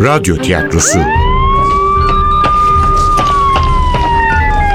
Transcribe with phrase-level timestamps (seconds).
[0.00, 0.98] Radyo Tiyatrosu.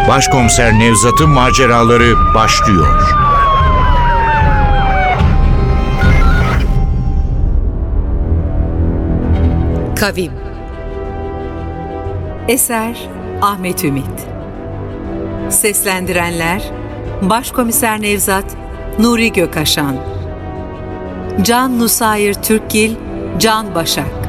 [0.08, 3.02] Başkomiser Nevzat'ın maceraları başlıyor.
[10.00, 10.32] Kavim.
[12.48, 13.10] Eser
[13.42, 14.28] Ahmet Ümit.
[15.50, 16.64] Seslendirenler
[17.22, 18.46] Başkomiser Nevzat
[19.00, 19.96] Nuri Gökaşan
[21.42, 22.96] Can Nusayir Türkgil
[23.40, 24.25] Can Başak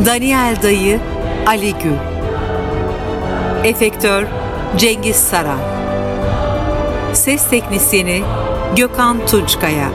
[0.00, 1.00] Daniel Dayı
[1.46, 1.96] Ali Gül
[3.64, 4.26] Efektör
[4.76, 5.58] Cengiz Saran
[7.12, 8.22] Ses Teknisyeni
[8.76, 9.88] Gökhan Tunçkaya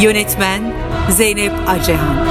[0.00, 0.74] Yönetmen
[1.10, 2.26] Zeynep Acehan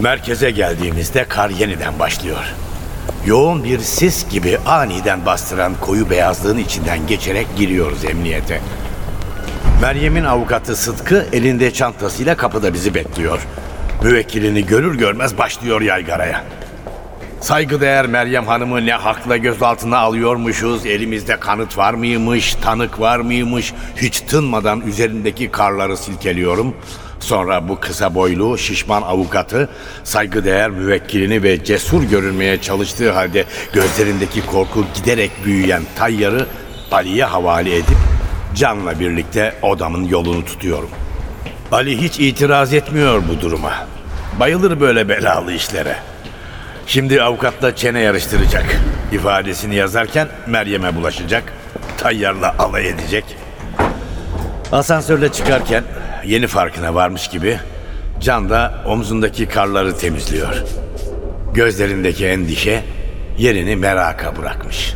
[0.00, 2.54] Merkeze geldiğimizde kar yeniden başlıyor.
[3.26, 8.60] Yoğun bir sis gibi aniden bastıran koyu beyazlığın içinden geçerek giriyoruz emniyete.
[9.80, 13.46] Meryem'in avukatı Sıtkı elinde çantasıyla kapıda bizi bekliyor.
[14.02, 16.44] Müvekkilini görür görmez başlıyor yaygaraya.
[17.40, 24.20] Saygıdeğer Meryem Hanım'ı ne hakla gözaltına alıyormuşuz, elimizde kanıt var mıymış, tanık var mıymış, hiç
[24.20, 26.74] tınmadan üzerindeki karları silkeliyorum.
[27.20, 29.68] Sonra bu kısa boylu, şişman avukatı,
[30.04, 36.46] saygıdeğer müvekkilini ve cesur görünmeye çalıştığı halde gözlerindeki korku giderek büyüyen Tayyar'ı
[36.90, 38.15] Ali'ye havale edip
[38.54, 40.90] Can'la birlikte odamın yolunu tutuyorum.
[41.72, 43.72] Ali hiç itiraz etmiyor bu duruma.
[44.40, 45.96] Bayılır böyle belalı işlere.
[46.86, 48.76] Şimdi avukatla çene yarıştıracak.
[49.12, 51.52] İfadesini yazarken Meryem'e bulaşacak.
[51.98, 53.24] Tayyarla alay edecek.
[54.72, 55.84] Asansörle çıkarken
[56.24, 57.58] yeni farkına varmış gibi
[58.20, 60.62] Can da omzundaki karları temizliyor.
[61.54, 62.84] Gözlerindeki endişe
[63.38, 64.94] yerini meraka bırakmış.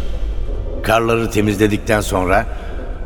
[0.82, 2.46] Karları temizledikten sonra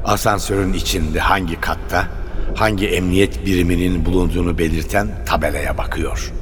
[0.05, 2.09] asansörün içinde hangi katta,
[2.57, 6.33] hangi emniyet biriminin bulunduğunu belirten tabelaya bakıyor.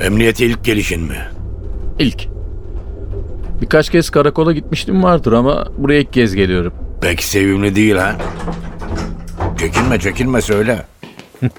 [0.00, 1.28] Emniyete ilk gelişin mi?
[1.98, 2.28] İlk.
[3.60, 6.72] Birkaç kez karakola gitmiştim vardır ama buraya ilk kez geliyorum.
[7.00, 8.16] Pek sevimli değil ha?
[9.58, 10.86] Çekinme çekinme söyle.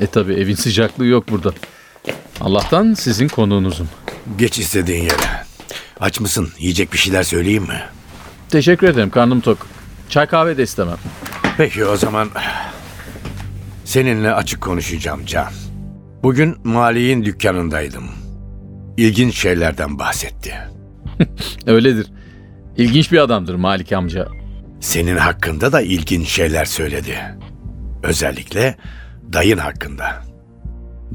[0.00, 1.52] E tabi evin sıcaklığı yok burada.
[2.40, 3.88] Allah'tan sizin konuğunuzum.
[4.38, 5.44] Geç istediğin yere.
[6.00, 6.48] Aç mısın?
[6.58, 7.80] Yiyecek bir şeyler söyleyeyim mi?
[8.50, 9.66] Teşekkür ederim karnım tok.
[10.08, 10.96] Çay kahve de istemem.
[11.56, 12.28] Peki o zaman
[13.84, 15.48] seninle açık konuşacağım Can.
[16.22, 18.04] Bugün Mali'nin dükkanındaydım.
[18.96, 20.54] İlginç şeylerden bahsetti.
[21.66, 22.06] Öyledir.
[22.76, 24.28] İlginç bir adamdır Malik amca.
[24.80, 27.18] Senin hakkında da ilginç şeyler söyledi.
[28.02, 28.76] Özellikle
[29.32, 30.22] dayın hakkında.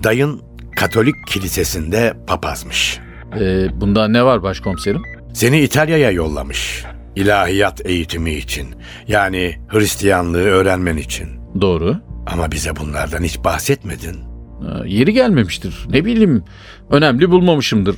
[0.03, 0.41] Dayın
[0.75, 2.99] Katolik kilisesinde papazmış.
[3.39, 5.01] Ee, bunda ne var başkomiserim?
[5.33, 6.85] Seni İtalya'ya yollamış.
[7.15, 8.67] İlahiyat eğitimi için.
[9.07, 11.27] Yani Hristiyanlığı öğrenmen için.
[11.61, 11.95] Doğru.
[12.27, 14.15] Ama bize bunlardan hiç bahsetmedin.
[14.15, 15.87] Ee, yeri gelmemiştir.
[15.89, 16.43] Ne bileyim.
[16.89, 17.95] Önemli bulmamışımdır.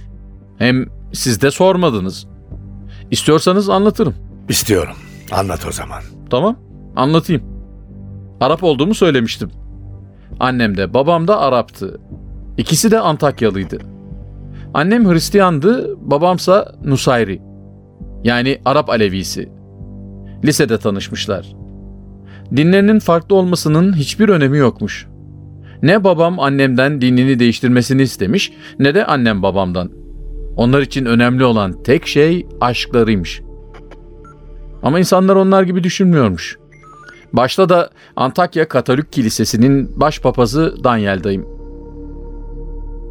[0.58, 2.28] Hem siz de sormadınız.
[3.12, 4.16] İstiyorsanız anlatırım.
[4.50, 4.96] İstiyorum.
[5.32, 6.04] Anlat o zaman.
[6.30, 6.60] Tamam,
[6.96, 7.44] anlatayım.
[8.42, 9.52] Arap olduğumu söylemiştim.
[10.40, 12.00] Annem de babam da Arap'tı.
[12.58, 13.78] İkisi de Antakyalıydı.
[14.74, 17.42] Annem Hristiyandı, babamsa Nusayri.
[18.24, 19.50] Yani Arap Alevisi.
[20.46, 21.56] Lisede tanışmışlar.
[22.56, 25.08] Dinlerinin farklı olmasının hiçbir önemi yokmuş.
[25.82, 29.92] Ne babam annemden dinini değiştirmesini istemiş ne de annem babamdan.
[30.56, 33.42] Onlar için önemli olan tek şey aşklarıymış.
[34.84, 36.58] Ama insanlar onlar gibi düşünmüyormuş.
[37.34, 41.46] Başta da Antakya Katolik Kilisesi'nin başpapazı Daniel dayım.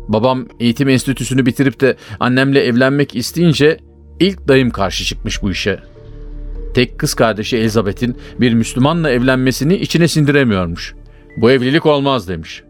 [0.08, 3.78] Babam eğitim enstitüsünü bitirip de annemle evlenmek isteyince
[4.22, 5.78] ilk dayım karşı çıkmış bu işe.
[6.74, 10.94] Tek kız kardeşi Elizabeth'in bir Müslümanla evlenmesini içine sindiremiyormuş.
[11.36, 12.62] Bu evlilik olmaz demiş.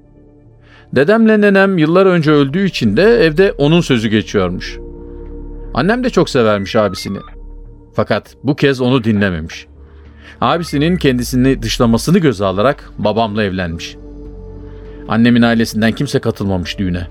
[0.92, 4.78] Dedemle nenem yıllar önce öldüğü için de evde onun sözü geçiyormuş.
[5.74, 7.18] Annem de çok severmiş abisini.
[7.94, 9.66] Fakat bu kez onu dinlememiş.
[10.40, 13.96] Abisinin kendisini dışlamasını göze alarak babamla evlenmiş.
[15.08, 17.06] Annemin ailesinden kimse katılmamış düğüne.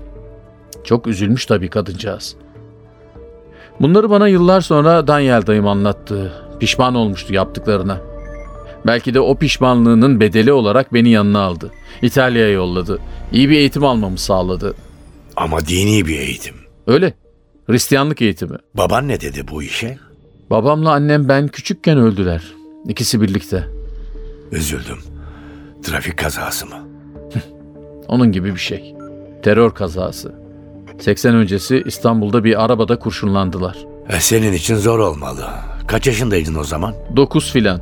[0.84, 2.36] Çok üzülmüş tabii kadıncağız.
[3.80, 6.32] Bunları bana yıllar sonra Daniel dayım anlattı.
[6.60, 8.00] Pişman olmuştu yaptıklarına.
[8.86, 11.70] Belki de o pişmanlığının bedeli olarak beni yanına aldı.
[12.02, 12.98] İtalya'ya yolladı.
[13.32, 14.74] İyi bir eğitim almamı sağladı.
[15.36, 16.54] Ama dini bir eğitim.
[16.86, 17.14] Öyle.
[17.66, 18.56] Hristiyanlık eğitimi.
[18.74, 19.98] Baban ne dedi bu işe?
[20.50, 22.42] Babamla annem ben küçükken öldüler.
[22.88, 23.64] İkisi birlikte.
[24.52, 24.98] Üzüldüm.
[25.82, 26.88] Trafik kazası mı?
[28.08, 28.94] Onun gibi bir şey.
[29.42, 30.34] Terör kazası.
[31.02, 33.76] 80 öncesi İstanbul'da bir arabada kurşunlandılar.
[34.08, 35.46] E, senin için zor olmalı.
[35.86, 36.94] Kaç yaşındaydın o zaman?
[37.16, 37.80] 9 filan.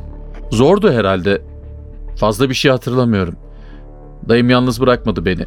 [0.50, 1.42] Zordu herhalde.
[2.16, 3.34] Fazla bir şey hatırlamıyorum.
[4.28, 5.46] Dayım yalnız bırakmadı beni.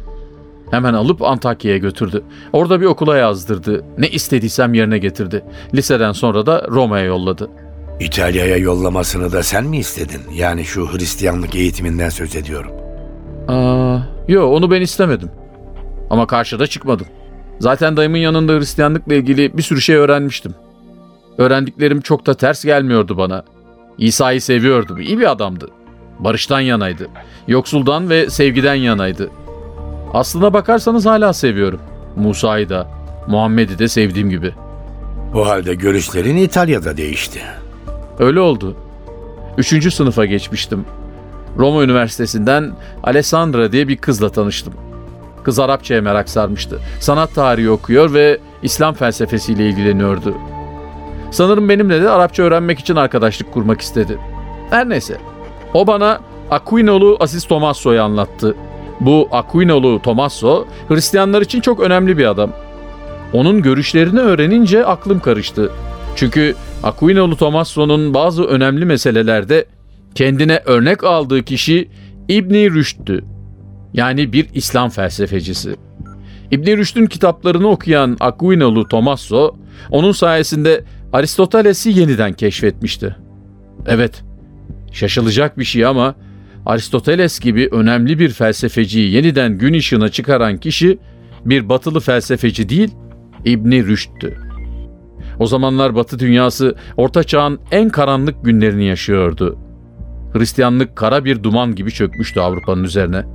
[0.70, 2.24] Hemen alıp Antakya'ya götürdü.
[2.52, 3.84] Orada bir okula yazdırdı.
[3.98, 5.44] Ne istediysem yerine getirdi.
[5.74, 7.50] Liseden sonra da Roma'ya yolladı.
[8.00, 10.20] İtalya'ya yollamasını da sen mi istedin?
[10.34, 12.70] Yani şu Hristiyanlık eğitiminden söz ediyorum.
[13.48, 13.98] Aa,
[14.28, 15.30] yo onu ben istemedim.
[16.10, 17.06] Ama karşıda çıkmadım.
[17.58, 20.54] Zaten dayımın yanında Hristiyanlıkla ilgili bir sürü şey öğrenmiştim.
[21.38, 23.44] Öğrendiklerim çok da ters gelmiyordu bana.
[23.98, 25.00] İsa'yı seviyordum.
[25.00, 25.68] İyi bir adamdı.
[26.18, 27.08] Barıştan yanaydı.
[27.48, 29.30] Yoksuldan ve sevgiden yanaydı.
[30.14, 31.80] Aslına bakarsanız hala seviyorum.
[32.16, 32.88] Musa'yı da,
[33.28, 34.52] Muhammed'i de sevdiğim gibi.
[35.34, 37.40] O halde görüşlerin İtalya'da değişti.
[38.18, 38.76] Öyle oldu.
[39.58, 40.84] Üçüncü sınıfa geçmiştim.
[41.58, 42.72] Roma Üniversitesi'nden
[43.02, 44.74] Alessandra diye bir kızla tanıştım.
[45.44, 46.80] Kız Arapçaya merak sarmıştı.
[47.00, 50.34] Sanat tarihi okuyor ve İslam felsefesiyle ilgileniyordu.
[51.30, 54.18] Sanırım benimle de Arapça öğrenmek için arkadaşlık kurmak istedi.
[54.70, 55.16] Her neyse.
[55.74, 56.20] O bana
[56.50, 58.56] Aquinolu Aziz Tomasso'yu anlattı.
[59.00, 62.50] Bu Aquinolu Tomasso Hristiyanlar için çok önemli bir adam.
[63.32, 65.70] Onun görüşlerini öğrenince aklım karıştı.
[66.16, 69.64] Çünkü Aquinolu Tomasso'nun bazı önemli meselelerde
[70.14, 71.88] kendine örnek aldığı kişi
[72.28, 73.33] İbni Rüşd'tü.
[73.94, 75.76] Yani bir İslam felsefecisi.
[76.50, 79.56] İbni Rüşd'ün kitaplarını okuyan Aquinolu Tomasso,
[79.90, 83.16] onun sayesinde Aristoteles'i yeniden keşfetmişti.
[83.86, 84.24] Evet,
[84.92, 86.14] şaşılacak bir şey ama
[86.66, 90.98] Aristoteles gibi önemli bir felsefeciyi yeniden gün ışığına çıkaran kişi
[91.44, 92.90] bir batılı felsefeci değil,
[93.44, 94.38] İbni Rüşd'tü.
[95.38, 99.58] O zamanlar Batı dünyası Orta Çağ'ın en karanlık günlerini yaşıyordu.
[100.32, 103.33] Hristiyanlık kara bir duman gibi çökmüştü Avrupa'nın üzerine.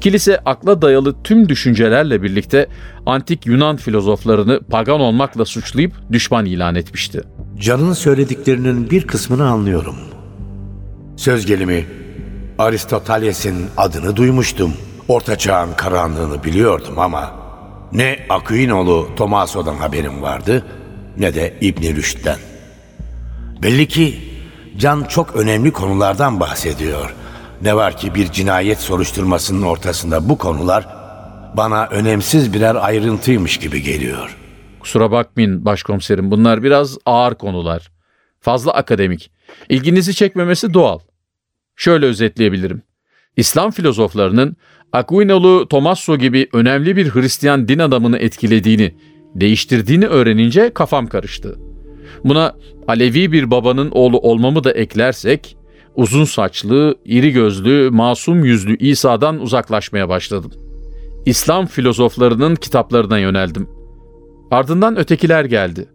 [0.00, 2.68] Kilise akla dayalı tüm düşüncelerle birlikte
[3.06, 7.20] antik Yunan filozoflarını pagan olmakla suçlayıp düşman ilan etmişti.
[7.58, 9.96] Can'ın söylediklerinin bir kısmını anlıyorum.
[11.16, 11.84] Söz gelimi
[12.58, 14.72] Aristoteles'in adını duymuştum.
[15.08, 17.32] Orta Çağ'ın karanlığını biliyordum ama
[17.92, 20.64] ne Aquinoğlu Tomaso'dan haberim vardı
[21.18, 22.38] ne de İbn Rüşd'den.
[23.62, 24.18] Belli ki
[24.78, 27.14] Can çok önemli konulardan bahsediyor.
[27.62, 30.86] Ne var ki bir cinayet soruşturmasının ortasında bu konular
[31.56, 34.36] bana önemsiz birer ayrıntıymış gibi geliyor.
[34.80, 37.90] Kusura bakmayın başkomiserim bunlar biraz ağır konular.
[38.40, 39.30] Fazla akademik.
[39.68, 40.98] İlginizi çekmemesi doğal.
[41.76, 42.82] Şöyle özetleyebilirim.
[43.36, 44.56] İslam filozoflarının
[44.92, 48.94] Aquinolu Tomasso gibi önemli bir Hristiyan din adamını etkilediğini,
[49.34, 51.58] değiştirdiğini öğrenince kafam karıştı.
[52.24, 52.54] Buna
[52.88, 55.56] Alevi bir babanın oğlu olmamı da eklersek,
[55.96, 60.52] uzun saçlı, iri gözlü, masum yüzlü İsa'dan uzaklaşmaya başladım.
[61.26, 63.68] İslam filozoflarının kitaplarına yöneldim.
[64.50, 65.88] Ardından ötekiler geldi.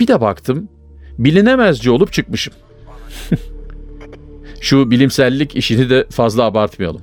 [0.00, 0.68] Bir de baktım,
[1.18, 2.54] bilinemezci olup çıkmışım.
[4.60, 7.02] Şu bilimsellik işini de fazla abartmayalım.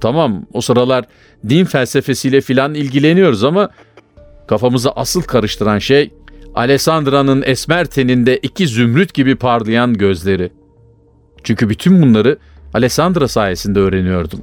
[0.00, 1.04] Tamam o sıralar
[1.48, 3.68] din felsefesiyle filan ilgileniyoruz ama
[4.48, 6.10] kafamızı asıl karıştıran şey
[6.54, 10.50] Alessandra'nın esmer teninde iki zümrüt gibi parlayan gözleri.
[11.44, 12.38] Çünkü bütün bunları
[12.74, 14.42] Alessandra sayesinde öğreniyordum.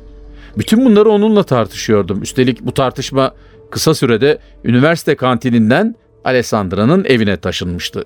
[0.57, 2.21] Bütün bunları onunla tartışıyordum.
[2.21, 3.31] Üstelik bu tartışma
[3.71, 5.95] kısa sürede üniversite kantininden
[6.25, 8.05] Alessandra'nın evine taşınmıştı.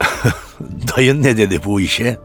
[0.96, 2.16] Dayın ne dedi bu işe?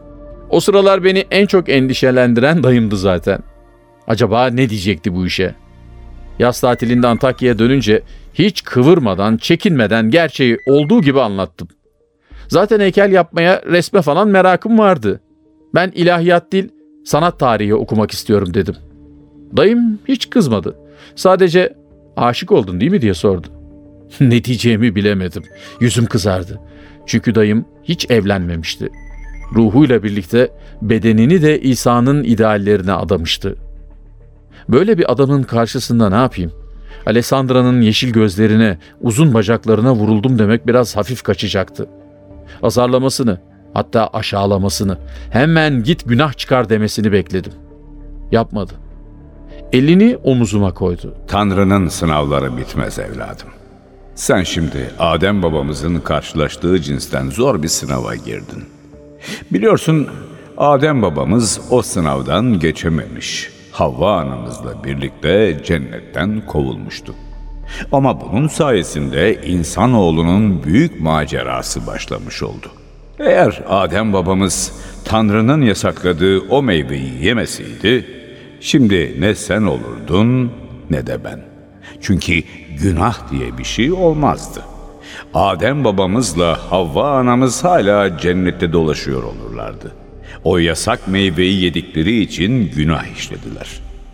[0.50, 3.38] O sıralar beni en çok endişelendiren dayımdı zaten.
[4.06, 5.54] Acaba ne diyecekti bu işe?
[6.38, 8.02] Yaz tatilinde Antakya'ya dönünce
[8.34, 11.68] hiç kıvırmadan, çekinmeden gerçeği olduğu gibi anlattım.
[12.48, 15.20] Zaten heykel yapmaya, resme falan merakım vardı.
[15.74, 16.68] Ben ilahiyat değil,
[17.04, 18.76] sanat tarihi okumak istiyorum dedim.
[19.56, 20.76] Dayım hiç kızmadı.
[21.16, 21.74] Sadece
[22.16, 23.46] aşık oldun değil mi diye sordu.
[24.20, 25.42] ne diyeceğimi bilemedim.
[25.80, 26.60] Yüzüm kızardı.
[27.06, 28.88] Çünkü dayım hiç evlenmemişti.
[29.54, 30.52] Ruhuyla birlikte
[30.82, 33.56] bedenini de İsa'nın ideallerine adamıştı.
[34.68, 36.52] Böyle bir adamın karşısında ne yapayım?
[37.06, 41.88] Alessandra'nın yeşil gözlerine, uzun bacaklarına vuruldum demek biraz hafif kaçacaktı.
[42.62, 43.40] Azarlamasını,
[43.74, 44.98] hatta aşağılamasını,
[45.30, 47.52] hemen git günah çıkar demesini bekledim.
[48.32, 48.72] Yapmadı.
[49.72, 51.14] Elini omuzuma koydu.
[51.28, 53.48] Tanrı'nın sınavları bitmez evladım.
[54.14, 58.64] Sen şimdi Adem babamızın karşılaştığı cinsten zor bir sınava girdin.
[59.52, 60.08] Biliyorsun
[60.56, 63.50] Adem babamız o sınavdan geçememiş.
[63.72, 67.14] Havva anamızla birlikte cennetten kovulmuştu.
[67.92, 72.70] Ama bunun sayesinde insanoğlunun büyük macerası başlamış oldu.
[73.18, 74.72] Eğer Adem babamız
[75.04, 78.06] Tanrı'nın yasakladığı o meyveyi yemeseydi,
[78.60, 80.52] şimdi ne sen olurdun
[80.90, 81.40] ne de ben.
[82.00, 82.42] Çünkü
[82.82, 84.62] günah diye bir şey olmazdı.
[85.34, 89.92] Adem babamızla Havva anamız hala cennette dolaşıyor olurlardı.
[90.44, 93.68] O yasak meyveyi yedikleri için günah işlediler.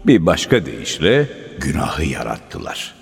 [0.06, 1.28] Bir başka deyişle
[1.60, 2.94] günahı yarattılar.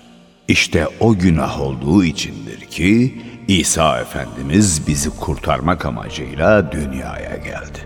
[0.47, 3.13] İşte o günah olduğu içindir ki
[3.49, 7.79] İsa Efendimiz bizi kurtarmak amacıyla dünyaya geldi.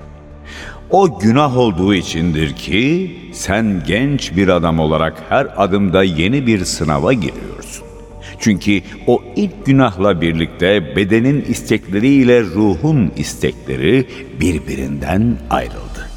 [0.89, 7.13] O günah olduğu içindir ki sen genç bir adam olarak her adımda yeni bir sınava
[7.13, 7.85] giriyorsun.
[8.39, 14.07] Çünkü o ilk günahla birlikte bedenin istekleriyle ruhun istekleri
[14.39, 16.09] birbirinden ayrıldı.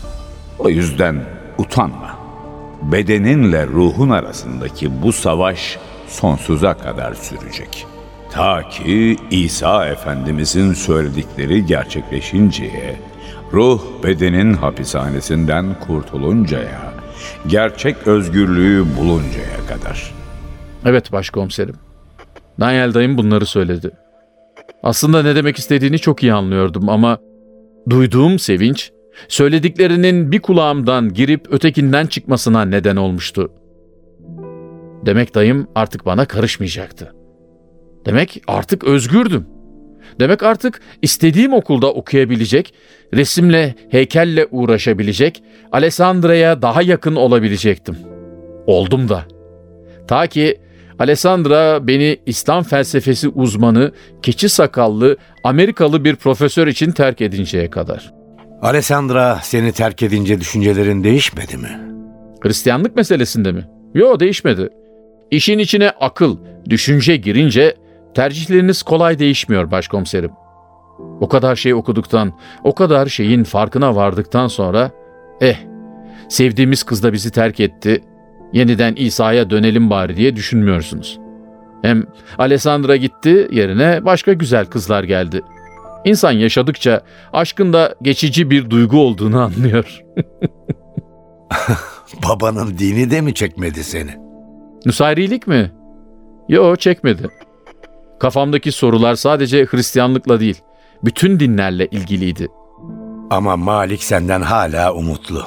[0.59, 1.25] O yüzden
[1.59, 2.19] utanma.
[2.83, 7.87] Bedeninle ruhun arasındaki bu savaş sonsuza kadar sürecek.
[8.37, 12.97] Ta ki İsa Efendimizin söyledikleri gerçekleşinceye,
[13.53, 16.93] ruh bedenin hapishanesinden kurtuluncaya,
[17.47, 20.15] gerçek özgürlüğü buluncaya kadar.
[20.85, 21.75] Evet başkomiserim.
[22.61, 23.91] Daniel dayım bunları söyledi.
[24.83, 27.19] Aslında ne demek istediğini çok iyi anlıyordum ama
[27.91, 28.91] duyduğum sevinç
[29.29, 33.51] söylediklerinin bir kulağımdan girip ötekinden çıkmasına neden olmuştu.
[35.07, 37.16] Demek dayım artık bana karışmayacaktı.
[38.07, 39.47] Demek artık özgürdüm.
[40.21, 42.75] Demek artık istediğim okulda okuyabilecek,
[43.15, 47.97] resimle, heykelle uğraşabilecek, Alessandra'ya daha yakın olabilecektim.
[48.67, 49.25] Oldum da.
[50.09, 50.61] Ta ki
[50.99, 58.13] Alessandra beni İslam felsefesi uzmanı, keçi sakallı, Amerikalı bir profesör için terk edinceye kadar.
[58.63, 61.81] Alessandra seni terk edince düşüncelerin değişmedi mi?
[62.41, 63.65] Hristiyanlık meselesinde mi?
[63.95, 64.69] Yo değişmedi.
[65.31, 66.37] İşin içine akıl,
[66.71, 67.75] düşünce girince
[68.17, 70.31] tercihleriniz kolay değişmiyor başkomiserim.
[71.21, 72.33] O kadar şey okuduktan,
[72.65, 74.91] o kadar şeyin farkına vardıktan sonra
[75.41, 75.57] eh
[76.29, 78.05] sevdiğimiz kız da bizi terk etti.
[78.53, 81.19] Yeniden İsa'ya dönelim bari diye düşünmüyorsunuz.
[81.83, 82.05] Hem
[82.39, 85.43] Alessandra gitti yerine başka güzel kızlar geldi.
[86.05, 87.01] İnsan yaşadıkça
[87.33, 90.01] aşkın da geçici bir duygu olduğunu anlıyor.
[92.29, 94.11] Babanın dini de mi çekmedi seni?
[94.87, 95.73] Nusayrilik mi?
[96.49, 97.29] Yo çekmedi.
[98.21, 100.61] Kafamdaki sorular sadece Hristiyanlıkla değil,
[101.05, 102.49] bütün dinlerle ilgiliydi.
[103.31, 105.43] Ama Malik senden hala umutlu.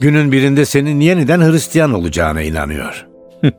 [0.00, 3.06] Günün birinde senin yeniden Hristiyan olacağına inanıyor.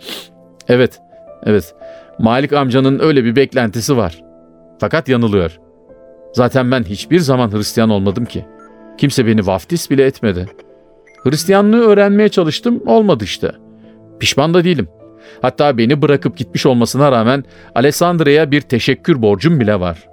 [0.70, 1.00] Evet,
[1.46, 1.76] evet.
[2.20, 4.24] Malik amcanın öyle bir beklentisi var.
[4.80, 5.60] Fakat yanılıyor.
[6.34, 8.46] Zaten ben hiçbir zaman Hristiyan olmadım ki.
[8.98, 10.46] Kimse beni vaftiz bile etmedi.
[11.24, 13.52] Hristiyanlığı öğrenmeye çalıştım, olmadı işte.
[14.20, 14.88] Pişman da değilim.
[15.42, 17.44] Hatta beni bırakıp gitmiş olmasına rağmen
[17.76, 20.08] Alessandra'ya bir teşekkür borcum bile var.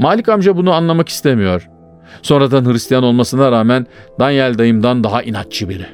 [0.00, 1.68] Malik amca bunu anlamak istemiyor.
[2.22, 3.86] Sonradan Hristiyan olmasına rağmen
[4.20, 5.86] Daniel dayımdan daha inatçı biri.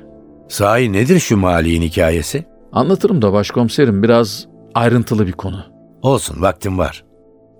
[0.48, 2.44] Sahi nedir şu Malik'in hikayesi?
[2.72, 5.64] Anlatırım da başkomiserim biraz ayrıntılı bir konu.
[6.02, 7.04] Olsun vaktim var.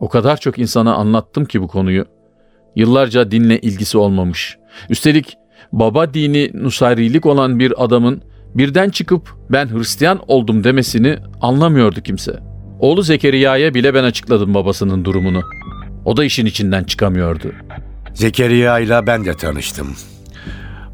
[0.01, 2.05] O kadar çok insana anlattım ki bu konuyu.
[2.77, 4.59] Yıllarca dinle ilgisi olmamış.
[4.89, 5.37] Üstelik
[5.73, 8.23] baba dini Nusayrilik olan bir adamın
[8.55, 12.39] birden çıkıp ben Hristiyan oldum demesini anlamıyordu kimse.
[12.81, 15.41] Oğlu Zekeriya'ya bile ben açıkladım babasının durumunu.
[16.05, 17.53] O da işin içinden çıkamıyordu.
[18.15, 19.87] Zekeriya ile ben de tanıştım.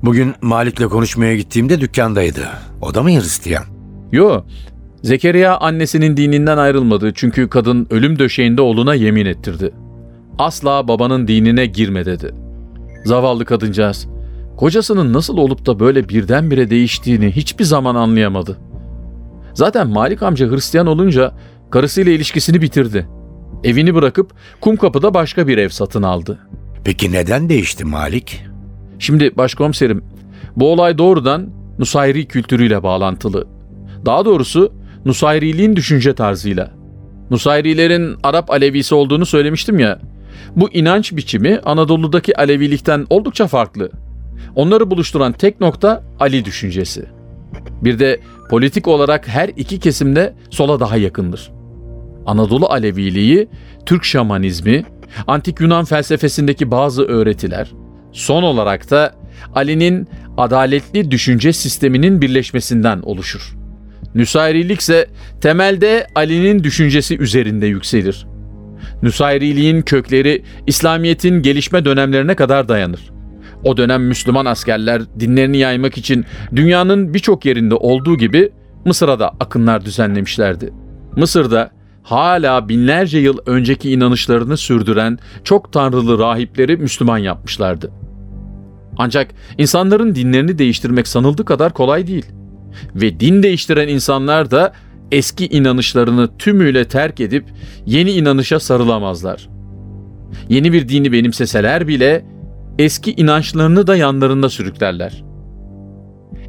[0.03, 2.49] Bugün Malik'le konuşmaya gittiğimde dükkandaydı.
[2.81, 3.65] O da mı Hristiyan?
[4.13, 4.45] Yo,
[5.03, 9.71] Zekeriya annesinin dininden ayrılmadı çünkü kadın ölüm döşeğinde oğluna yemin ettirdi.
[10.39, 12.35] Asla babanın dinine girme dedi.
[13.05, 14.09] Zavallı kadıncağız,
[14.59, 18.59] kocasının nasıl olup da böyle birdenbire değiştiğini hiçbir zaman anlayamadı.
[19.55, 21.33] Zaten Malik amca Hristiyan olunca
[21.71, 23.09] karısıyla ilişkisini bitirdi.
[23.65, 26.39] Evini bırakıp Kumkapı'da başka bir ev satın aldı.
[26.85, 28.45] Peki neden değişti Malik?
[28.99, 30.05] Şimdi başkomiserim,
[30.57, 33.47] bu olay doğrudan Nusayri kültürüyle bağlantılı.
[34.07, 34.73] Daha doğrusu
[35.05, 36.71] Nusayriliğin düşünce tarzıyla.
[37.31, 40.01] Nusayrilerin Arap Alevisi olduğunu söylemiştim ya.
[40.57, 43.91] Bu inanç biçimi Anadolu'daki Alevilikten oldukça farklı.
[44.55, 47.05] Onları buluşturan tek nokta Ali düşüncesi.
[47.83, 51.51] Bir de politik olarak her iki kesimde sola daha yakındır.
[52.27, 53.49] Anadolu Aleviliği,
[53.87, 54.85] Türk şamanizmi,
[55.27, 57.73] antik Yunan felsefesindeki bazı öğretiler,
[58.13, 59.15] son olarak da
[59.55, 63.57] Ali'nin adaletli düşünce sisteminin birleşmesinden oluşur.
[64.15, 65.07] Nüsayrilik ise
[65.41, 68.27] temelde Ali'nin düşüncesi üzerinde yükselir.
[69.03, 73.01] Nüsayriliğin kökleri İslamiyet'in gelişme dönemlerine kadar dayanır.
[73.65, 76.25] O dönem Müslüman askerler dinlerini yaymak için
[76.57, 78.53] dünyanın birçok yerinde olduğu gibi
[78.85, 80.73] Mısır'a da akınlar düzenlemişlerdi.
[81.17, 81.71] Mısır'da
[82.03, 87.91] hala binlerce yıl önceki inanışlarını sürdüren çok tanrılı rahipleri Müslüman yapmışlardı.
[88.99, 92.27] Ancak insanların dinlerini değiştirmek sanıldığı kadar kolay değil.
[92.95, 94.73] Ve din değiştiren insanlar da
[95.13, 97.45] eski inanışlarını tümüyle terk edip
[97.87, 99.49] yeni inanışa sarılamazlar.
[100.49, 102.25] Yeni bir dini benimseseler bile
[102.79, 105.25] eski inançlarını da yanlarında sürüklerler.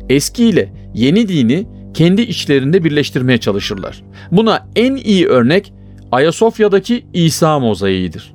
[0.10, 4.04] Eski ile yeni dini kendi içlerinde birleştirmeye çalışırlar.
[4.32, 5.74] Buna en iyi örnek
[6.12, 8.34] Ayasofya'daki İsa mozaiğidir.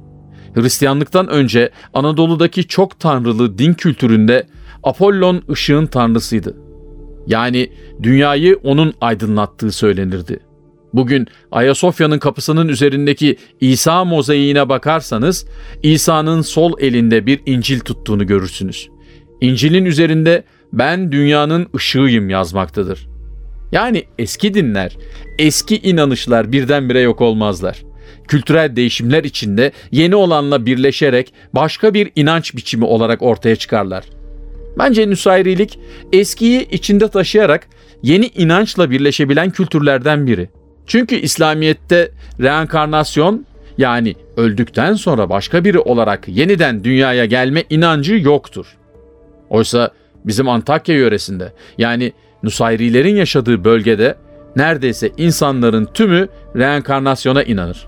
[0.55, 4.47] Hristiyanlıktan önce Anadolu'daki çok tanrılı din kültüründe
[4.83, 6.57] Apollon ışığın tanrısıydı.
[7.27, 7.71] Yani
[8.03, 10.41] dünyayı onun aydınlattığı söylenirdi.
[10.95, 15.47] Bugün Ayasofya'nın kapısının üzerindeki İsa mozaiğine bakarsanız
[15.83, 18.89] İsa'nın sol elinde bir İncil tuttuğunu görürsünüz.
[19.41, 23.09] İncil'in üzerinde ben dünyanın ışığıyım yazmaktadır.
[23.73, 24.97] Yani eski dinler,
[25.39, 27.83] eski inanışlar birdenbire yok olmazlar.
[28.29, 34.05] Kültürel değişimler içinde yeni olanla birleşerek başka bir inanç biçimi olarak ortaya çıkarlar.
[34.79, 35.79] Bence Nusayrilik
[36.13, 37.69] eskiyi içinde taşıyarak
[38.03, 40.49] yeni inançla birleşebilen kültürlerden biri.
[40.87, 42.11] Çünkü İslamiyet'te
[42.41, 43.47] reenkarnasyon
[43.79, 48.67] yani öldükten sonra başka biri olarak yeniden dünyaya gelme inancı yoktur.
[49.51, 49.91] Oysa
[50.25, 52.13] bizim Antakya yöresinde yani
[52.43, 54.17] Nusayrilerin yaşadığı bölgede
[54.57, 57.87] neredeyse insanların tümü reenkarnasyona inanır.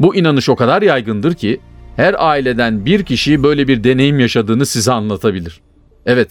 [0.00, 1.60] Bu inanış o kadar yaygındır ki
[1.96, 5.60] her aileden bir kişi böyle bir deneyim yaşadığını size anlatabilir.
[6.06, 6.30] Evet,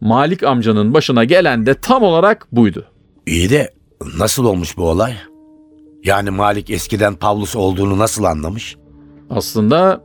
[0.00, 2.84] Malik amcanın başına gelen de tam olarak buydu.
[3.26, 3.75] İyi de
[4.18, 5.14] nasıl olmuş bu olay?
[6.04, 8.76] Yani Malik eskiden Pavlus olduğunu nasıl anlamış?
[9.30, 10.04] Aslında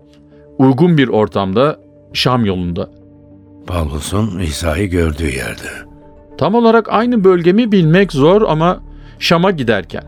[0.57, 1.79] uygun bir ortamda
[2.13, 2.91] Şam yolunda.
[3.67, 5.69] Pavlus'un İsa'yı gördüğü yerde.
[6.37, 8.83] Tam olarak aynı bölgemi bilmek zor ama
[9.19, 10.03] Şam'a giderken.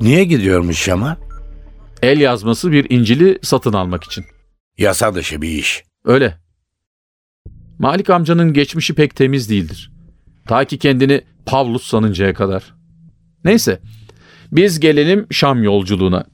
[0.00, 1.16] Niye gidiyormuş Şam'a?
[2.02, 4.24] El yazması bir İncil'i satın almak için.
[4.78, 5.84] Yasa dışı bir iş.
[6.04, 6.38] Öyle.
[7.78, 9.92] Malik amcanın geçmişi pek temiz değildir.
[10.46, 12.74] Ta ki kendini Pavlus sanıncaya kadar.
[13.44, 13.80] Neyse,
[14.52, 16.24] biz gelelim Şam yolculuğuna.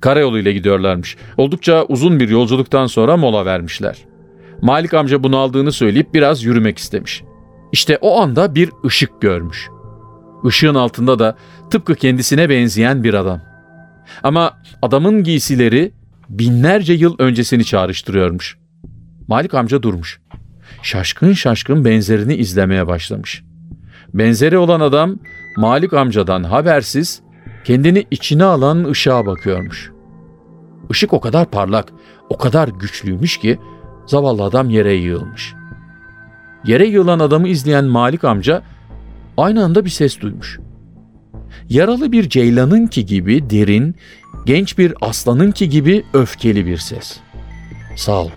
[0.00, 1.16] Karayoluyla gidiyorlarmış.
[1.36, 3.98] Oldukça uzun bir yolculuktan sonra mola vermişler.
[4.62, 7.22] Malik amca bunu aldığını söyleyip biraz yürümek istemiş.
[7.72, 9.68] İşte o anda bir ışık görmüş.
[10.48, 11.36] Işığın altında da
[11.70, 13.40] tıpkı kendisine benzeyen bir adam.
[14.22, 15.92] Ama adamın giysileri
[16.28, 18.58] binlerce yıl öncesini çağrıştırıyormuş.
[19.28, 20.20] Malik amca durmuş.
[20.84, 23.44] Şaşkın şaşkın benzerini izlemeye başlamış.
[24.14, 25.16] Benzeri olan adam
[25.56, 27.20] Malik amcadan habersiz
[27.64, 29.92] kendini içine alan ışığa bakıyormuş.
[30.90, 31.92] Işık o kadar parlak,
[32.28, 33.58] o kadar güçlüymüş ki
[34.06, 35.54] zavallı adam yere yığılmış.
[36.64, 38.62] Yere yığılan adamı izleyen Malik amca
[39.36, 40.58] aynı anda bir ses duymuş.
[41.68, 43.96] Yaralı bir ceylanınki gibi derin,
[44.46, 47.20] genç bir aslanınki gibi öfkeli bir ses.
[47.96, 48.30] Sağ ol,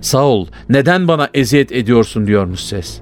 [0.00, 3.00] sağ ol, neden bana eziyet ediyorsun diyormuş ses.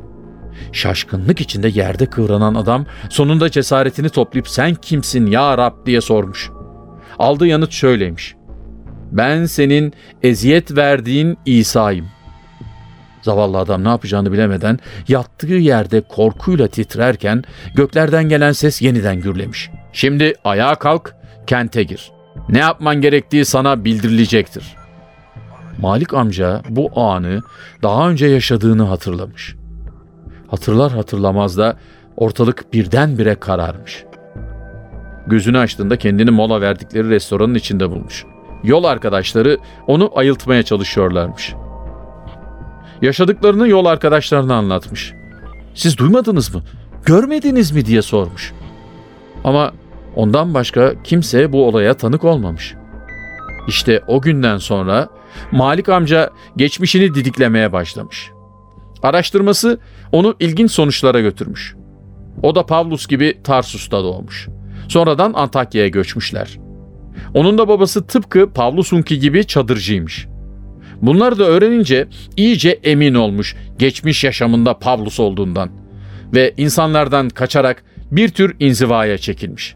[0.73, 6.51] Şaşkınlık içinde yerde kıvranan adam sonunda cesaretini toplayıp sen kimsin ya Rab diye sormuş.
[7.19, 8.35] Aldığı yanıt şöyleymiş.
[9.13, 12.07] Ben senin eziyet verdiğin İsa'yım.
[13.23, 17.45] Zavallı adam ne yapacağını bilemeden yattığı yerde korkuyla titrerken
[17.75, 19.71] göklerden gelen ses yeniden gürlemiş.
[19.93, 21.15] Şimdi ayağa kalk,
[21.47, 22.13] kente gir.
[22.49, 24.77] Ne yapman gerektiği sana bildirilecektir.
[25.79, 27.43] Malik amca bu anı
[27.83, 29.57] daha önce yaşadığını hatırlamış.
[30.49, 31.77] Hatırlar hatırlamaz da
[32.17, 34.05] ortalık birdenbire kararmış.
[35.27, 38.25] Gözünü açtığında kendini mola verdikleri restoranın içinde bulmuş.
[38.65, 41.55] Yol arkadaşları onu ayıltmaya çalışıyorlarmış.
[43.03, 45.13] Yaşadıklarını yol arkadaşlarına anlatmış.
[45.75, 46.63] Siz duymadınız mı?
[47.05, 48.53] Görmediniz mi diye sormuş.
[49.45, 49.73] Ama
[50.17, 52.75] ondan başka kimse bu olaya tanık olmamış.
[53.69, 55.09] İşte o günden sonra
[55.53, 58.31] Malik amca geçmişini didiklemeye başlamış.
[59.03, 59.79] Araştırması
[60.13, 61.75] onu ilginç sonuçlara götürmüş.
[62.43, 64.49] O da Pavlus gibi Tarsus'ta doğmuş.
[64.89, 66.59] Sonradan Antakya'ya göçmüşler.
[67.35, 70.27] Onun da babası tıpkı Pavlus'unki gibi çadırcıymış.
[71.03, 75.71] Bunları da öğrenince iyice emin olmuş geçmiş yaşamında Pavlus olduğundan
[76.35, 79.75] ve insanlardan kaçarak bir tür inzivaya çekilmiş.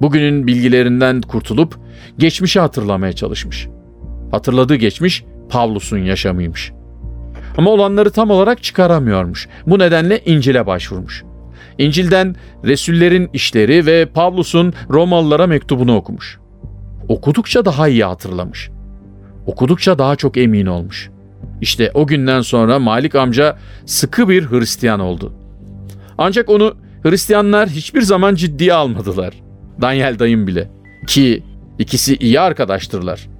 [0.00, 1.78] Bugünün bilgilerinden kurtulup
[2.18, 3.68] geçmişi hatırlamaya çalışmış.
[4.32, 6.72] Hatırladığı geçmiş Pavlus'un yaşamıymış.
[7.58, 9.48] Ama olanları tam olarak çıkaramıyormuş.
[9.66, 11.24] Bu nedenle İncil'e başvurmuş.
[11.78, 16.38] İncil'den Resullerin işleri ve Pavlus'un Romalılara mektubunu okumuş.
[17.08, 18.70] Okudukça daha iyi hatırlamış.
[19.46, 21.10] Okudukça daha çok emin olmuş.
[21.60, 25.32] İşte o günden sonra Malik amca sıkı bir Hristiyan oldu.
[26.18, 29.34] Ancak onu Hristiyanlar hiçbir zaman ciddiye almadılar.
[29.80, 30.70] Daniel dayım bile.
[31.06, 31.42] Ki
[31.78, 33.31] ikisi iyi arkadaştırlar.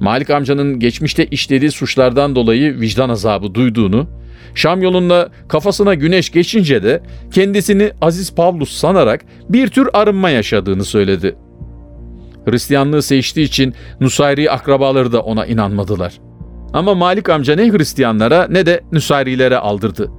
[0.00, 4.06] Malik amcanın geçmişte işlediği suçlardan dolayı vicdan azabı duyduğunu,
[4.54, 11.36] Şam yolunda kafasına güneş geçince de kendisini Aziz Pavlus sanarak bir tür arınma yaşadığını söyledi.
[12.44, 16.20] Hristiyanlığı seçtiği için Nusayri akrabaları da ona inanmadılar.
[16.72, 20.10] Ama Malik amca ne Hristiyanlara ne de Nüsayrilere aldırdı.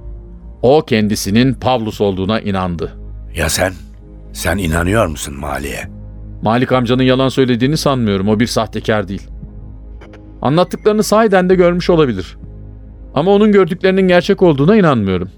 [0.62, 2.92] O kendisinin Pavlus olduğuna inandı.
[3.36, 3.72] Ya sen?
[4.32, 5.88] Sen inanıyor musun Mali'ye?
[6.42, 8.28] Malik amcanın yalan söylediğini sanmıyorum.
[8.28, 9.31] O bir sahtekar değil.
[10.42, 12.36] Anlattıklarını sahiden de görmüş olabilir.
[13.14, 15.30] Ama onun gördüklerinin gerçek olduğuna inanmıyorum.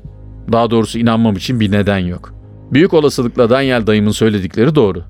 [0.53, 2.35] Daha doğrusu inanmam için bir neden yok.
[2.73, 5.03] Büyük olasılıkla Daniel dayımın söyledikleri doğru.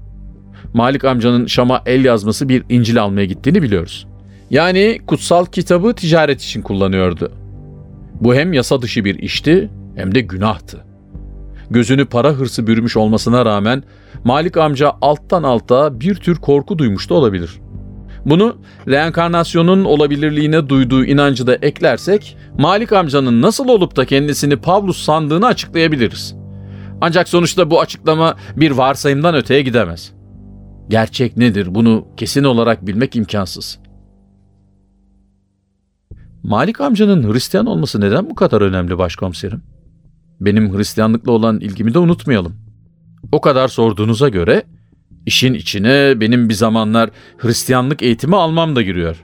[0.74, 4.06] Malik amcanın Şam'a el yazması bir İncil almaya gittiğini biliyoruz.
[4.50, 7.32] Yani kutsal kitabı ticaret için kullanıyordu.
[8.20, 10.84] Bu hem yasa dışı bir işti hem de günahtı.
[11.70, 13.82] Gözünü para hırsı bürümüş olmasına rağmen
[14.24, 17.60] Malik amca alttan alta bir tür korku duymuş da olabilir.
[18.26, 18.56] Bunu
[18.88, 26.34] reenkarnasyonun olabilirliğine duyduğu inancı da eklersek Malik amcanın nasıl olup da kendisini Pavlus sandığını açıklayabiliriz.
[27.00, 30.12] Ancak sonuçta bu açıklama bir varsayımdan öteye gidemez.
[30.88, 33.78] Gerçek nedir bunu kesin olarak bilmek imkansız.
[36.42, 39.62] Malik amcanın Hristiyan olması neden bu kadar önemli başkomiserim?
[40.40, 42.56] Benim Hristiyanlıkla olan ilgimi de unutmayalım.
[43.32, 44.62] O kadar sorduğunuza göre
[45.26, 49.22] işin içine benim bir zamanlar Hristiyanlık eğitimi almam da giriyor.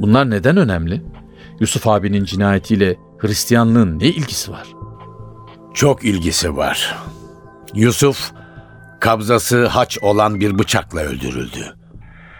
[0.00, 1.02] Bunlar neden önemli?
[1.60, 4.66] Yusuf abinin cinayetiyle Hristiyanlığın ne ilgisi var?
[5.74, 6.96] Çok ilgisi var.
[7.74, 8.32] Yusuf
[9.00, 11.74] kabzası haç olan bir bıçakla öldürüldü.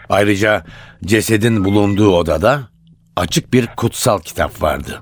[0.09, 0.65] Ayrıca
[1.05, 2.61] cesedin bulunduğu odada
[3.15, 5.01] açık bir kutsal kitap vardı.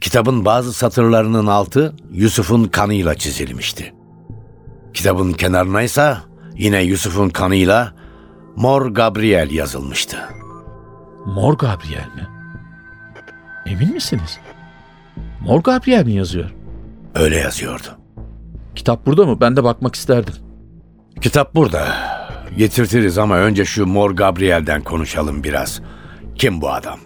[0.00, 3.94] Kitabın bazı satırlarının altı Yusuf'un kanıyla çizilmişti.
[4.94, 6.16] Kitabın kenarına ise
[6.56, 7.92] yine Yusuf'un kanıyla
[8.56, 10.16] Mor Gabriel yazılmıştı.
[11.26, 12.28] Mor Gabriel mi?
[13.66, 14.40] Emin misiniz?
[15.40, 16.50] Mor Gabriel mi yazıyor?
[17.14, 17.86] Öyle yazıyordu.
[18.74, 19.40] Kitap burada mı?
[19.40, 20.34] Ben de bakmak isterdim.
[21.20, 21.86] Kitap burada.
[22.56, 25.82] Getirtiriz ama önce şu Mor Gabriel'den konuşalım biraz.
[26.34, 26.98] Kim bu adam?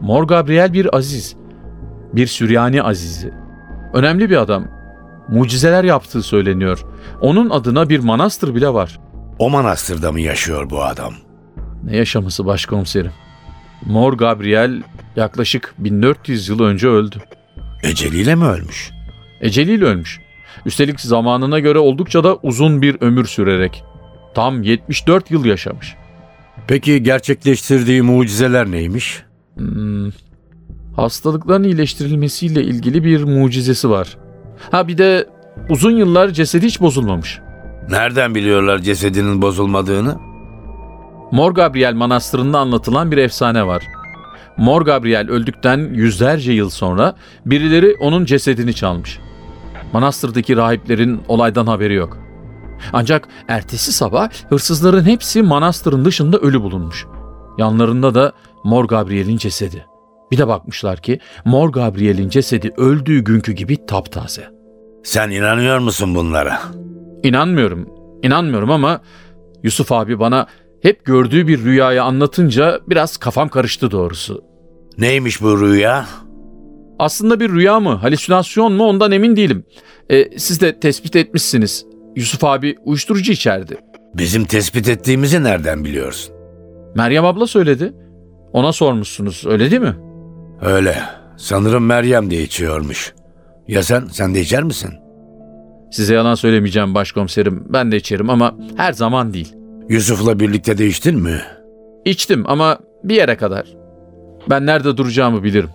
[0.00, 1.36] Mor Gabriel bir aziz.
[2.12, 3.34] Bir Süryani azizi.
[3.92, 4.68] Önemli bir adam.
[5.30, 6.84] Mucizeler yaptığı söyleniyor.
[7.20, 9.00] Onun adına bir manastır bile var.
[9.38, 11.14] O manastırda mı yaşıyor bu adam?
[11.84, 13.12] Ne yaşaması başkomiserim?
[13.86, 14.82] Mor Gabriel
[15.16, 17.16] yaklaşık 1400 yıl önce öldü.
[17.82, 18.90] Eceliyle mi ölmüş?
[19.40, 20.20] Eceliyle ölmüş.
[20.66, 23.84] Üstelik zamanına göre oldukça da uzun bir ömür sürerek.
[24.34, 25.96] Tam 74 yıl yaşamış.
[26.66, 29.22] Peki gerçekleştirdiği mucizeler neymiş?
[29.56, 30.10] Hmm,
[30.96, 34.16] hastalıkların iyileştirilmesiyle ilgili bir mucizesi var.
[34.70, 35.26] Ha bir de
[35.68, 37.40] uzun yıllar cesedi hiç bozulmamış.
[37.90, 40.16] Nereden biliyorlar cesedinin bozulmadığını?
[41.32, 43.82] Mor Gabriel Manastırı'nda anlatılan bir efsane var.
[44.56, 47.14] Mor Gabriel öldükten yüzlerce yıl sonra
[47.46, 49.18] birileri onun cesedini çalmış.
[49.92, 52.18] Manastırdaki rahiplerin olaydan haberi yok.
[52.92, 57.06] Ancak ertesi sabah hırsızların hepsi manastırın dışında ölü bulunmuş.
[57.58, 58.32] Yanlarında da
[58.64, 59.86] Mor Gabriel'in cesedi.
[60.30, 64.48] Bir de bakmışlar ki Mor Gabriel'in cesedi öldüğü günkü gibi taptaze.
[65.04, 66.60] Sen inanıyor musun bunlara?
[67.22, 67.88] İnanmıyorum,
[68.22, 69.00] inanmıyorum ama
[69.62, 70.46] Yusuf abi bana
[70.82, 74.44] hep gördüğü bir rüyayı anlatınca biraz kafam karıştı doğrusu.
[74.98, 76.06] Neymiş bu rüya?
[76.98, 79.64] Aslında bir rüya mı, halüsinasyon mu ondan emin değilim.
[80.10, 81.86] E, siz de tespit etmişsiniz.
[82.16, 83.76] Yusuf abi uyuşturucu içerdi.
[84.14, 86.34] Bizim tespit ettiğimizi nereden biliyorsun?
[86.94, 87.92] Meryem abla söyledi.
[88.52, 89.96] Ona sormuşsunuz öyle değil mi?
[90.62, 91.02] Öyle.
[91.36, 93.14] Sanırım Meryem de içiyormuş.
[93.68, 94.04] Ya sen?
[94.06, 94.90] Sen de içer misin?
[95.90, 97.64] Size yalan söylemeyeceğim başkomiserim.
[97.68, 99.54] Ben de içerim ama her zaman değil.
[99.88, 101.40] Yusuf'la birlikte de içtin mi?
[102.04, 103.66] İçtim ama bir yere kadar.
[104.50, 105.70] Ben nerede duracağımı bilirim.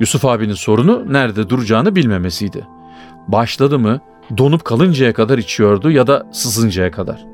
[0.00, 2.66] Yusuf abinin sorunu nerede duracağını bilmemesiydi.
[3.28, 4.00] Başladı mı
[4.38, 7.26] donup kalıncaya kadar içiyordu ya da sızıncaya kadar.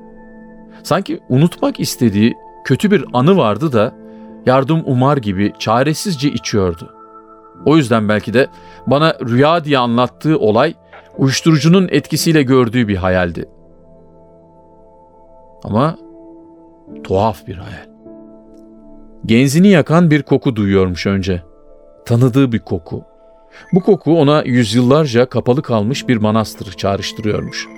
[0.82, 2.34] Sanki unutmak istediği
[2.64, 3.94] kötü bir anı vardı da
[4.46, 6.94] yardım umar gibi çaresizce içiyordu.
[7.66, 8.46] O yüzden belki de
[8.87, 10.74] bana rüya diye anlattığı olay
[11.18, 13.48] uyuşturucunun etkisiyle gördüğü bir hayaldi.
[15.64, 15.96] Ama
[17.04, 17.87] tuhaf bir hayal.
[19.26, 21.42] Genzini yakan bir koku duyuyormuş önce.
[22.07, 23.04] Tanıdığı bir koku.
[23.72, 27.68] Bu koku ona yüzyıllarca kapalı kalmış bir manastırı çağrıştırıyormuş.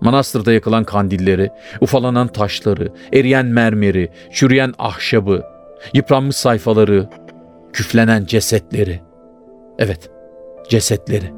[0.00, 5.42] Manastırda yakılan kandilleri, ufalanan taşları, eriyen mermeri, çürüyen ahşabı,
[5.94, 7.08] yıpranmış sayfaları,
[7.72, 9.00] küflenen cesetleri.
[9.78, 10.10] Evet,
[10.68, 11.32] cesetleri.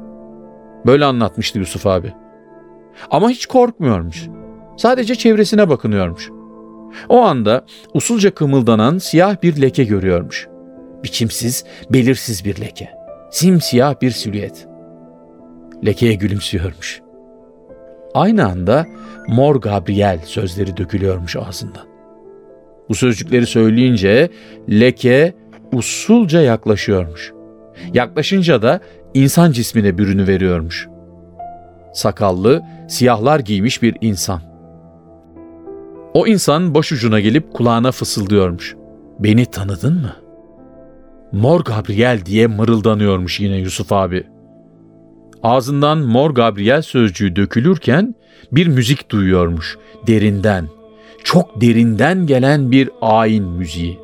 [0.85, 2.13] Böyle anlatmıştı Yusuf abi.
[3.11, 4.27] Ama hiç korkmuyormuş.
[4.77, 6.29] Sadece çevresine bakınıyormuş.
[7.09, 10.47] O anda usulca kımıldanan siyah bir leke görüyormuş.
[11.03, 12.89] Biçimsiz, belirsiz bir leke.
[13.31, 14.67] Simsiyah bir silüet.
[15.85, 17.01] Lekeye gülümsüyormuş.
[18.13, 18.85] Aynı anda
[19.27, 21.88] Mor Gabriel sözleri dökülüyormuş ağzından.
[22.89, 24.29] Bu sözcükleri söyleyince
[24.69, 25.33] leke
[25.73, 27.33] usulca yaklaşıyormuş.
[27.93, 28.79] Yaklaşınca da
[29.13, 30.87] insan cismine bürünü veriyormuş.
[31.93, 34.41] Sakallı, siyahlar giymiş bir insan.
[36.13, 38.75] O insan başucuna gelip kulağına fısıldıyormuş.
[39.19, 40.15] Beni tanıdın mı?
[41.31, 44.23] Mor Gabriel diye mırıldanıyormuş yine Yusuf abi.
[45.43, 48.15] Ağzından Mor Gabriel sözcüğü dökülürken
[48.51, 50.78] bir müzik duyuyormuş derinden.
[51.23, 53.99] Çok derinden gelen bir ayin müziği.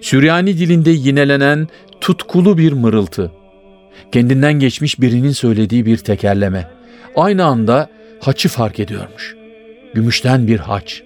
[0.00, 1.68] Süryani dilinde yinelenen
[2.00, 3.32] tutkulu bir mırıltı.
[4.12, 6.70] Kendinden geçmiş birinin söylediği bir tekerleme.
[7.16, 7.88] Aynı anda
[8.20, 9.36] haçı fark ediyormuş.
[9.94, 11.02] Gümüşten bir haç.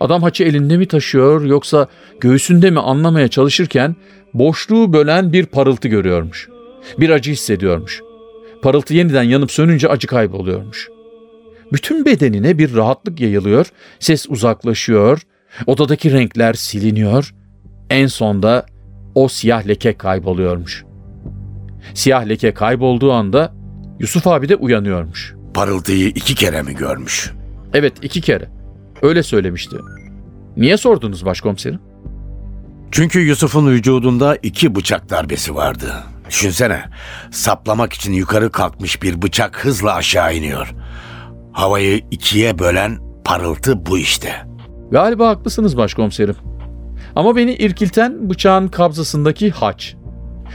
[0.00, 1.88] Adam haçı elinde mi taşıyor yoksa
[2.20, 3.96] göğsünde mi anlamaya çalışırken
[4.34, 6.48] boşluğu bölen bir parıltı görüyormuş.
[6.98, 8.00] Bir acı hissediyormuş.
[8.62, 10.88] Parıltı yeniden yanıp sönünce acı kayboluyormuş.
[11.72, 13.66] Bütün bedenine bir rahatlık yayılıyor,
[14.00, 15.20] ses uzaklaşıyor,
[15.66, 17.34] odadaki renkler siliniyor.
[17.90, 18.66] En sonda
[19.14, 20.84] o siyah leke kayboluyormuş.
[21.94, 23.54] Siyah leke kaybolduğu anda
[24.00, 25.34] Yusuf abi de uyanıyormuş.
[25.54, 27.32] Parıltıyı iki kere mi görmüş?
[27.74, 28.48] Evet iki kere.
[29.02, 29.76] Öyle söylemişti.
[30.56, 31.80] Niye sordunuz başkomiserim?
[32.90, 35.94] Çünkü Yusuf'un vücudunda iki bıçak darbesi vardı.
[36.28, 36.84] Düşünsene,
[37.30, 40.74] saplamak için yukarı kalkmış bir bıçak hızla aşağı iniyor.
[41.52, 44.32] Havayı ikiye bölen parıltı bu işte.
[44.90, 46.36] Galiba haklısınız başkomiserim.
[47.16, 49.96] Ama beni irkilten bıçağın kabzasındaki haç.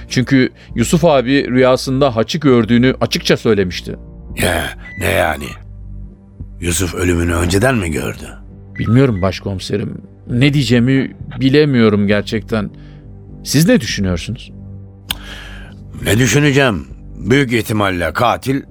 [0.09, 3.95] Çünkü Yusuf abi rüyasında haçı gördüğünü açıkça söylemişti.
[4.41, 4.63] Ya,
[4.99, 5.47] ne yani?
[6.59, 8.37] Yusuf ölümünü önceden mi gördü?
[8.79, 10.01] Bilmiyorum başkomiserim.
[10.29, 12.69] Ne diyeceğimi bilemiyorum gerçekten.
[13.43, 14.51] Siz ne düşünüyorsunuz?
[16.03, 16.87] Ne düşüneceğim?
[17.15, 18.61] Büyük ihtimalle katil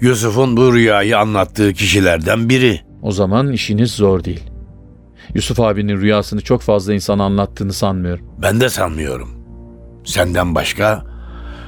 [0.00, 2.80] Yusuf'un bu rüyayı anlattığı kişilerden biri.
[3.02, 4.50] O zaman işiniz zor değil.
[5.34, 8.26] Yusuf abinin rüyasını çok fazla insana anlattığını sanmıyorum.
[8.42, 9.28] Ben de sanmıyorum.
[10.04, 11.04] Senden başka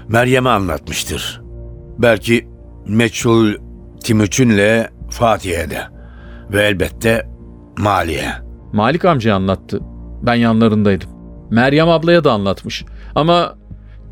[0.09, 1.41] Meryem'e anlatmıştır.
[1.99, 2.49] Belki
[2.87, 3.55] meçhul
[4.05, 5.83] Timuçin'le Fatih'e de.
[6.53, 7.27] Ve elbette
[7.79, 8.33] Mali'ye.
[8.73, 9.81] Malik amcaya anlattı.
[10.23, 11.11] Ben yanlarındaydım.
[11.51, 12.85] Meryem ablaya da anlatmış.
[13.15, 13.55] Ama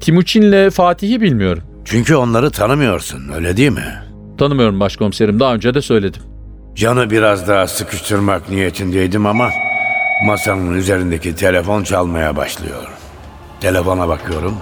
[0.01, 1.63] Timuçin'le Fatih'i bilmiyorum.
[1.85, 4.06] Çünkü onları tanımıyorsun öyle değil mi?
[4.39, 5.41] Tanımıyorum başkomiserim.
[5.41, 6.23] Daha önce de söyledim.
[6.75, 9.51] Canı biraz daha sıkıştırmak niyetindeydim ama
[10.27, 12.87] masanın üzerindeki telefon çalmaya başlıyor.
[13.61, 14.57] Telefona bakıyorum.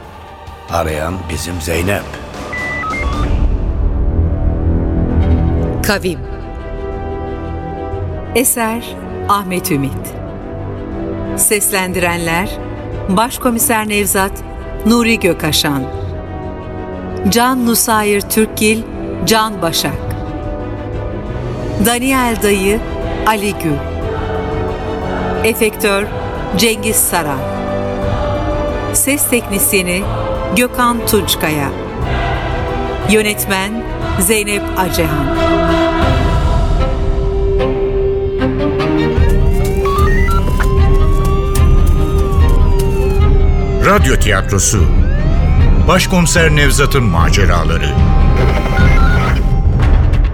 [0.71, 2.03] Arayan bizim Zeynep.
[5.87, 6.19] Kavim
[8.35, 8.85] Eser
[9.29, 10.15] Ahmet Ümit
[11.37, 12.51] Seslendirenler
[13.09, 14.33] Başkomiser Nevzat
[14.87, 15.83] Nuri Gökaşan
[17.31, 18.83] Can Nusayir Türkgil
[19.27, 19.93] Can Başak.
[21.87, 22.81] Daniel Dayı
[23.27, 23.77] Ali Gül.
[25.45, 26.05] Efektör
[26.57, 27.39] Cengiz Saran.
[28.93, 30.03] Ses Teknisyeni
[30.57, 31.69] Gökhan Tunçkaya.
[33.11, 33.73] Yönetmen
[34.21, 35.27] Zeynep Acehan.
[43.87, 44.87] Radyo tiyatrosu.
[45.89, 47.95] Başkomiser Nevzat'ın maceraları